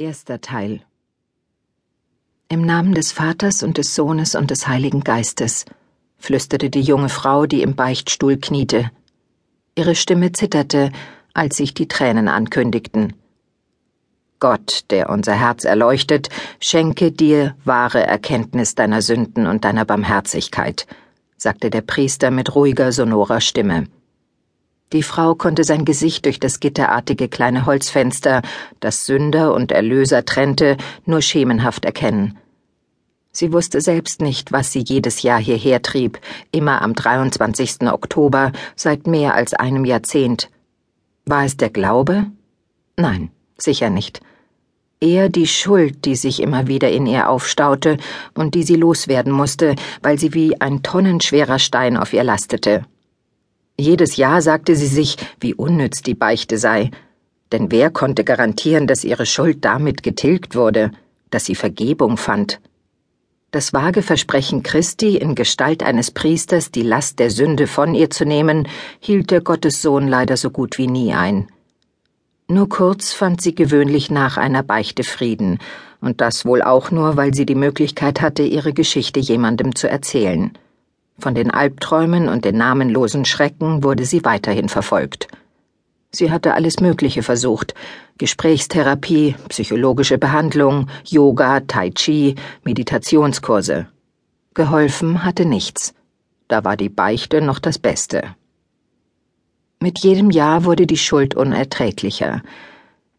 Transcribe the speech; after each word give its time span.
Erster 0.00 0.40
Teil 0.40 0.82
Im 2.48 2.64
Namen 2.64 2.94
des 2.94 3.10
Vaters 3.10 3.64
und 3.64 3.78
des 3.78 3.96
Sohnes 3.96 4.36
und 4.36 4.52
des 4.52 4.68
Heiligen 4.68 5.00
Geistes, 5.00 5.64
flüsterte 6.18 6.70
die 6.70 6.82
junge 6.82 7.08
Frau, 7.08 7.46
die 7.46 7.62
im 7.62 7.74
Beichtstuhl 7.74 8.36
kniete. 8.36 8.92
Ihre 9.74 9.96
Stimme 9.96 10.30
zitterte, 10.30 10.92
als 11.34 11.56
sich 11.56 11.74
die 11.74 11.88
Tränen 11.88 12.28
ankündigten. 12.28 13.14
Gott, 14.38 14.84
der 14.90 15.10
unser 15.10 15.32
Herz 15.32 15.64
erleuchtet, 15.64 16.28
schenke 16.60 17.10
dir 17.10 17.56
wahre 17.64 18.06
Erkenntnis 18.06 18.76
deiner 18.76 19.02
Sünden 19.02 19.48
und 19.48 19.64
deiner 19.64 19.84
Barmherzigkeit, 19.84 20.86
sagte 21.36 21.70
der 21.70 21.82
Priester 21.82 22.30
mit 22.30 22.54
ruhiger, 22.54 22.92
sonorer 22.92 23.40
Stimme. 23.40 23.88
Die 24.92 25.02
Frau 25.02 25.34
konnte 25.34 25.64
sein 25.64 25.84
Gesicht 25.84 26.24
durch 26.24 26.40
das 26.40 26.60
gitterartige 26.60 27.28
kleine 27.28 27.66
Holzfenster, 27.66 28.40
das 28.80 29.04
Sünder 29.04 29.52
und 29.52 29.70
Erlöser 29.70 30.24
trennte, 30.24 30.78
nur 31.04 31.20
schemenhaft 31.20 31.84
erkennen. 31.84 32.38
Sie 33.30 33.52
wusste 33.52 33.80
selbst 33.82 34.22
nicht, 34.22 34.50
was 34.50 34.72
sie 34.72 34.80
jedes 34.80 35.22
Jahr 35.22 35.38
hierher 35.38 35.82
trieb, 35.82 36.18
immer 36.50 36.80
am 36.80 36.94
23. 36.94 37.82
Oktober, 37.82 38.52
seit 38.74 39.06
mehr 39.06 39.34
als 39.34 39.52
einem 39.52 39.84
Jahrzehnt. 39.84 40.50
War 41.26 41.44
es 41.44 41.58
der 41.58 41.68
Glaube? 41.68 42.26
Nein, 42.96 43.30
sicher 43.58 43.90
nicht. 43.90 44.22
Eher 45.00 45.28
die 45.28 45.46
Schuld, 45.46 46.06
die 46.06 46.16
sich 46.16 46.40
immer 46.42 46.66
wieder 46.66 46.90
in 46.90 47.06
ihr 47.06 47.28
aufstaute 47.28 47.98
und 48.34 48.54
die 48.54 48.64
sie 48.64 48.74
loswerden 48.74 49.32
musste, 49.32 49.76
weil 50.02 50.18
sie 50.18 50.34
wie 50.34 50.60
ein 50.60 50.82
tonnenschwerer 50.82 51.58
Stein 51.58 51.96
auf 51.96 52.12
ihr 52.14 52.24
lastete. 52.24 52.86
Jedes 53.80 54.16
Jahr 54.16 54.42
sagte 54.42 54.74
sie 54.74 54.86
sich, 54.86 55.16
wie 55.40 55.54
unnütz 55.54 56.02
die 56.02 56.14
Beichte 56.14 56.58
sei. 56.58 56.90
Denn 57.52 57.70
wer 57.70 57.90
konnte 57.90 58.24
garantieren, 58.24 58.86
dass 58.86 59.04
ihre 59.04 59.24
Schuld 59.24 59.64
damit 59.64 60.02
getilgt 60.02 60.56
wurde, 60.56 60.90
dass 61.30 61.44
sie 61.44 61.54
Vergebung 61.54 62.16
fand? 62.16 62.60
Das 63.50 63.72
vage 63.72 64.02
Versprechen 64.02 64.62
Christi 64.62 65.16
in 65.16 65.34
Gestalt 65.34 65.82
eines 65.82 66.10
Priesters, 66.10 66.70
die 66.70 66.82
Last 66.82 67.18
der 67.18 67.30
Sünde 67.30 67.66
von 67.66 67.94
ihr 67.94 68.10
zu 68.10 68.26
nehmen, 68.26 68.68
hielt 69.00 69.30
der 69.30 69.40
Gottessohn 69.40 70.06
leider 70.06 70.36
so 70.36 70.50
gut 70.50 70.76
wie 70.76 70.88
nie 70.88 71.14
ein. 71.14 71.48
Nur 72.48 72.68
kurz 72.68 73.12
fand 73.12 73.40
sie 73.40 73.54
gewöhnlich 73.54 74.10
nach 74.10 74.36
einer 74.36 74.62
Beichte 74.62 75.04
Frieden, 75.04 75.58
und 76.00 76.20
das 76.20 76.44
wohl 76.44 76.62
auch 76.62 76.90
nur, 76.90 77.16
weil 77.16 77.32
sie 77.32 77.46
die 77.46 77.54
Möglichkeit 77.54 78.20
hatte, 78.20 78.42
ihre 78.42 78.72
Geschichte 78.72 79.20
jemandem 79.20 79.74
zu 79.74 79.88
erzählen. 79.88 80.52
Von 81.18 81.34
den 81.34 81.50
Albträumen 81.50 82.28
und 82.28 82.44
den 82.44 82.56
namenlosen 82.56 83.24
Schrecken 83.24 83.82
wurde 83.82 84.04
sie 84.04 84.24
weiterhin 84.24 84.68
verfolgt. 84.68 85.28
Sie 86.10 86.30
hatte 86.30 86.54
alles 86.54 86.80
Mögliche 86.80 87.22
versucht 87.22 87.74
Gesprächstherapie, 88.18 89.36
psychologische 89.48 90.18
Behandlung, 90.18 90.88
Yoga, 91.04 91.60
Tai 91.60 91.90
Chi, 91.90 92.34
Meditationskurse. 92.64 93.86
Geholfen 94.54 95.22
hatte 95.24 95.44
nichts. 95.44 95.94
Da 96.48 96.64
war 96.64 96.76
die 96.76 96.88
Beichte 96.88 97.40
noch 97.40 97.60
das 97.60 97.78
Beste. 97.78 98.22
Mit 99.80 100.00
jedem 100.00 100.30
Jahr 100.30 100.64
wurde 100.64 100.86
die 100.86 100.96
Schuld 100.96 101.36
unerträglicher. 101.36 102.42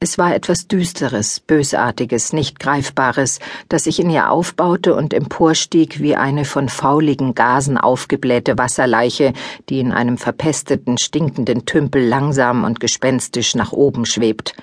Es 0.00 0.18
war 0.18 0.34
etwas 0.34 0.68
Düsteres, 0.68 1.40
Bösartiges, 1.40 2.34
nicht 2.34 2.60
Greifbares, 2.60 3.38
das 3.70 3.84
sich 3.84 4.00
in 4.00 4.10
ihr 4.10 4.30
aufbaute 4.30 4.94
und 4.94 5.14
emporstieg 5.14 6.00
wie 6.00 6.14
eine 6.14 6.44
von 6.44 6.68
fauligen 6.68 7.34
Gasen 7.34 7.78
aufgeblähte 7.78 8.58
Wasserleiche, 8.58 9.32
die 9.70 9.80
in 9.80 9.92
einem 9.92 10.18
verpesteten, 10.18 10.98
stinkenden 10.98 11.64
Tümpel 11.64 12.06
langsam 12.06 12.64
und 12.64 12.80
gespenstisch 12.80 13.54
nach 13.54 13.72
oben 13.72 14.04
schwebt. 14.04 14.54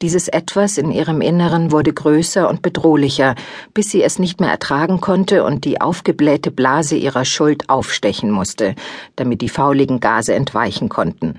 Dieses 0.00 0.28
Etwas 0.28 0.78
in 0.78 0.90
ihrem 0.90 1.20
Inneren 1.20 1.70
wurde 1.70 1.92
größer 1.92 2.48
und 2.48 2.62
bedrohlicher, 2.62 3.34
bis 3.74 3.90
sie 3.90 4.02
es 4.02 4.18
nicht 4.18 4.40
mehr 4.40 4.50
ertragen 4.50 5.00
konnte 5.00 5.44
und 5.44 5.64
die 5.64 5.80
aufgeblähte 5.80 6.50
Blase 6.50 6.96
ihrer 6.96 7.24
Schuld 7.24 7.68
aufstechen 7.68 8.30
musste, 8.30 8.76
damit 9.14 9.42
die 9.42 9.48
fauligen 9.48 10.00
Gase 10.00 10.34
entweichen 10.34 10.88
konnten 10.88 11.38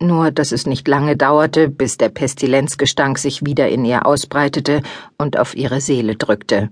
nur 0.00 0.30
dass 0.30 0.52
es 0.52 0.66
nicht 0.66 0.88
lange 0.88 1.16
dauerte, 1.16 1.68
bis 1.68 1.98
der 1.98 2.08
Pestilenzgestank 2.08 3.18
sich 3.18 3.44
wieder 3.44 3.68
in 3.68 3.84
ihr 3.84 4.06
ausbreitete 4.06 4.82
und 5.18 5.38
auf 5.38 5.54
ihre 5.54 5.80
Seele 5.80 6.16
drückte. 6.16 6.70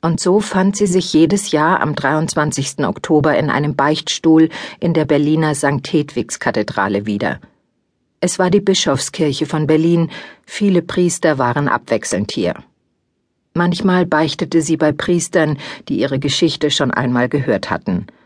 Und 0.00 0.18
so 0.18 0.40
fand 0.40 0.76
sie 0.76 0.86
sich 0.86 1.12
jedes 1.12 1.52
Jahr 1.52 1.80
am 1.80 1.94
23. 1.94 2.80
Oktober 2.80 3.36
in 3.36 3.50
einem 3.50 3.76
Beichtstuhl 3.76 4.48
in 4.80 4.94
der 4.94 5.04
Berliner 5.04 5.54
St. 5.54 5.86
Hedwigs 5.86 6.40
Kathedrale 6.40 7.06
wieder. 7.06 7.40
Es 8.20 8.38
war 8.38 8.50
die 8.50 8.60
Bischofskirche 8.60 9.46
von 9.46 9.66
Berlin, 9.66 10.10
viele 10.44 10.82
Priester 10.82 11.38
waren 11.38 11.68
abwechselnd 11.68 12.32
hier. 12.32 12.54
Manchmal 13.54 14.06
beichtete 14.06 14.62
sie 14.62 14.76
bei 14.76 14.92
Priestern, 14.92 15.58
die 15.88 16.00
ihre 16.00 16.18
Geschichte 16.18 16.70
schon 16.70 16.90
einmal 16.90 17.28
gehört 17.28 17.70
hatten– 17.70 18.06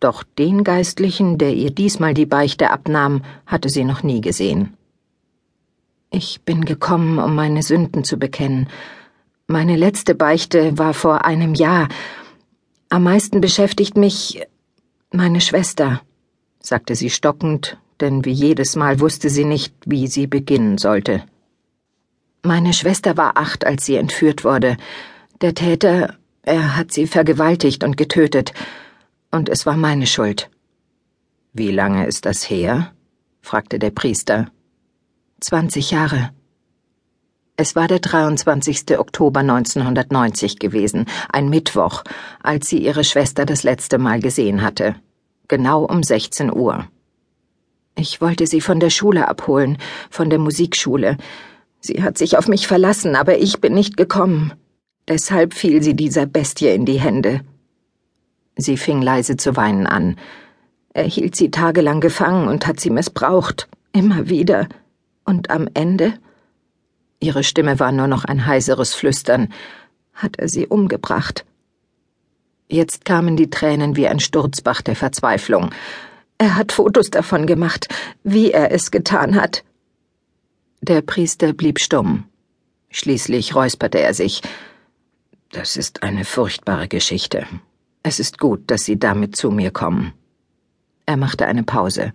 doch 0.00 0.22
den 0.22 0.64
Geistlichen, 0.64 1.38
der 1.38 1.54
ihr 1.54 1.70
diesmal 1.70 2.14
die 2.14 2.26
Beichte 2.26 2.70
abnahm, 2.70 3.22
hatte 3.46 3.68
sie 3.68 3.84
noch 3.84 4.02
nie 4.02 4.20
gesehen. 4.20 4.74
Ich 6.10 6.40
bin 6.42 6.64
gekommen, 6.64 7.18
um 7.18 7.34
meine 7.34 7.62
Sünden 7.62 8.04
zu 8.04 8.16
bekennen. 8.16 8.68
Meine 9.46 9.76
letzte 9.76 10.14
Beichte 10.14 10.78
war 10.78 10.94
vor 10.94 11.24
einem 11.24 11.54
Jahr. 11.54 11.88
Am 12.88 13.02
meisten 13.02 13.40
beschäftigt 13.40 13.96
mich 13.96 14.40
meine 15.10 15.40
Schwester, 15.40 16.00
sagte 16.60 16.94
sie 16.94 17.10
stockend, 17.10 17.78
denn 18.00 18.24
wie 18.24 18.32
jedes 18.32 18.76
Mal 18.76 19.00
wusste 19.00 19.28
sie 19.28 19.44
nicht, 19.44 19.74
wie 19.84 20.06
sie 20.06 20.26
beginnen 20.26 20.78
sollte. 20.78 21.24
Meine 22.42 22.72
Schwester 22.72 23.16
war 23.16 23.36
acht, 23.36 23.66
als 23.66 23.84
sie 23.84 23.96
entführt 23.96 24.44
wurde. 24.44 24.76
Der 25.40 25.54
Täter, 25.54 26.14
er 26.42 26.76
hat 26.76 26.92
sie 26.92 27.06
vergewaltigt 27.06 27.84
und 27.84 27.96
getötet 27.96 28.54
und 29.30 29.48
es 29.48 29.66
war 29.66 29.76
meine 29.76 30.06
Schuld. 30.06 30.50
Wie 31.52 31.70
lange 31.70 32.06
ist 32.06 32.26
das 32.26 32.48
her? 32.48 32.92
fragte 33.40 33.78
der 33.78 33.90
Priester. 33.90 34.50
Zwanzig 35.40 35.90
Jahre. 35.90 36.30
Es 37.56 37.74
war 37.74 37.88
der 37.88 37.98
23. 37.98 38.98
Oktober 38.98 39.40
1990 39.40 40.58
gewesen, 40.58 41.06
ein 41.32 41.48
Mittwoch, 41.48 42.04
als 42.42 42.68
sie 42.68 42.78
ihre 42.78 43.02
Schwester 43.04 43.46
das 43.46 43.64
letzte 43.64 43.98
Mal 43.98 44.20
gesehen 44.20 44.62
hatte. 44.62 44.94
Genau 45.48 45.84
um 45.84 46.02
16 46.02 46.52
Uhr. 46.52 46.86
Ich 47.96 48.20
wollte 48.20 48.46
sie 48.46 48.60
von 48.60 48.78
der 48.78 48.90
Schule 48.90 49.26
abholen, 49.26 49.78
von 50.08 50.30
der 50.30 50.38
Musikschule. 50.38 51.16
Sie 51.80 52.02
hat 52.02 52.16
sich 52.16 52.38
auf 52.38 52.46
mich 52.46 52.68
verlassen, 52.68 53.16
aber 53.16 53.38
ich 53.38 53.60
bin 53.60 53.74
nicht 53.74 53.96
gekommen. 53.96 54.52
Deshalb 55.08 55.54
fiel 55.54 55.82
sie 55.82 55.94
dieser 55.94 56.26
Bestie 56.26 56.68
in 56.68 56.84
die 56.84 57.00
Hände. 57.00 57.40
Sie 58.58 58.76
fing 58.76 59.00
leise 59.00 59.36
zu 59.36 59.56
weinen 59.56 59.86
an. 59.86 60.16
Er 60.92 61.04
hielt 61.04 61.36
sie 61.36 61.50
tagelang 61.50 62.00
gefangen 62.00 62.48
und 62.48 62.66
hat 62.66 62.80
sie 62.80 62.90
missbraucht. 62.90 63.68
Immer 63.92 64.28
wieder. 64.28 64.68
Und 65.24 65.48
am 65.50 65.68
Ende? 65.74 66.14
Ihre 67.20 67.44
Stimme 67.44 67.78
war 67.78 67.92
nur 67.92 68.08
noch 68.08 68.24
ein 68.24 68.46
heiseres 68.46 68.94
Flüstern. 68.94 69.52
Hat 70.12 70.38
er 70.38 70.48
sie 70.48 70.66
umgebracht? 70.66 71.44
Jetzt 72.68 73.04
kamen 73.04 73.36
die 73.36 73.48
Tränen 73.48 73.94
wie 73.94 74.08
ein 74.08 74.18
Sturzbach 74.18 74.82
der 74.82 74.96
Verzweiflung. 74.96 75.70
Er 76.36 76.56
hat 76.56 76.72
Fotos 76.72 77.10
davon 77.10 77.46
gemacht, 77.46 77.88
wie 78.24 78.50
er 78.50 78.72
es 78.72 78.90
getan 78.90 79.36
hat. 79.36 79.64
Der 80.80 81.02
Priester 81.02 81.52
blieb 81.52 81.78
stumm. 81.78 82.24
Schließlich 82.90 83.54
räusperte 83.54 84.00
er 84.00 84.14
sich. 84.14 84.42
Das 85.50 85.76
ist 85.76 86.02
eine 86.02 86.24
furchtbare 86.24 86.88
Geschichte. 86.88 87.46
Es 88.02 88.20
ist 88.20 88.38
gut, 88.38 88.70
dass 88.70 88.84
Sie 88.84 88.98
damit 88.98 89.36
zu 89.36 89.50
mir 89.50 89.70
kommen. 89.70 90.12
Er 91.06 91.16
machte 91.16 91.46
eine 91.46 91.62
Pause. 91.62 92.12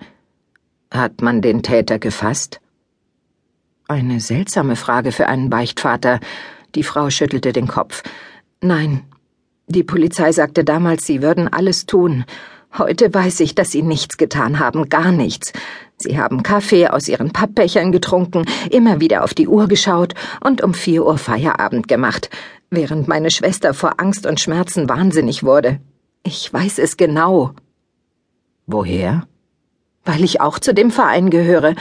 Hat 0.92 1.22
man 1.22 1.42
den 1.42 1.64
Täter 1.64 2.00
gefasst? 2.00 2.62
Eine 3.88 4.20
seltsame 4.20 4.76
Frage 4.76 5.12
für 5.12 5.28
einen 5.28 5.50
Beichtvater. 5.50 6.20
Die 6.76 6.84
Frau 6.84 7.10
schüttelte 7.10 7.52
den 7.54 7.68
Kopf. 7.68 8.04
Nein. 8.62 9.04
Die 9.68 9.84
Polizei 9.84 10.32
sagte 10.32 10.64
damals, 10.64 11.06
sie 11.06 11.22
würden 11.22 11.48
alles 11.48 11.86
tun. 11.86 12.26
Heute 12.78 13.14
weiß 13.14 13.40
ich, 13.42 13.56
dass 13.56 13.72
sie 13.72 13.84
nichts 13.84 14.18
getan 14.18 14.60
haben, 14.60 14.90
gar 14.90 15.12
nichts. 15.12 15.54
Sie 15.98 16.18
haben 16.18 16.44
Kaffee 16.44 16.88
aus 16.88 17.08
ihren 17.08 17.32
Pappbechern 17.32 17.92
getrunken, 17.92 18.46
immer 18.72 19.00
wieder 19.00 19.24
auf 19.24 19.34
die 19.34 19.48
Uhr 19.48 19.68
geschaut 19.68 20.16
und 20.44 20.64
um 20.64 20.74
vier 20.74 21.06
Uhr 21.06 21.18
Feierabend 21.18 21.88
gemacht 21.88 22.30
während 22.74 23.08
meine 23.08 23.32
Schwester 23.32 23.74
vor 23.74 24.00
Angst 24.00 24.26
und 24.26 24.40
Schmerzen 24.40 24.90
wahnsinnig 24.90 25.44
wurde. 25.44 25.80
Ich 26.24 26.52
weiß 26.52 26.80
es 26.80 26.98
genau. 26.98 27.52
Woher? 28.66 29.28
Weil 30.06 30.24
ich 30.24 30.42
auch 30.42 30.60
zu 30.60 30.74
dem 30.74 30.92
Verein 30.92 31.30
gehöre. 31.30 31.76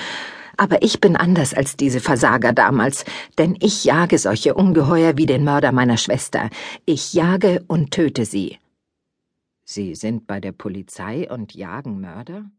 Aber 0.56 0.82
ich 0.82 1.00
bin 1.00 1.16
anders 1.16 1.54
als 1.54 1.76
diese 1.76 2.00
Versager 2.00 2.52
damals, 2.52 3.04
denn 3.38 3.56
ich 3.60 3.84
jage 3.84 4.18
solche 4.18 4.54
Ungeheuer 4.54 5.16
wie 5.16 5.26
den 5.26 5.44
Mörder 5.44 5.72
meiner 5.72 5.96
Schwester. 5.96 6.50
Ich 6.84 7.14
jage 7.14 7.64
und 7.66 7.90
töte 7.90 8.26
sie. 8.26 8.58
Sie 9.72 9.94
sind 9.94 10.26
bei 10.26 10.38
der 10.38 10.52
Polizei 10.52 11.30
und 11.30 11.54
jagen 11.54 11.98
Mörder? 11.98 12.50